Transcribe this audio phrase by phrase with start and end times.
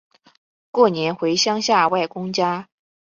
[0.71, 2.67] 过年回乡下外公家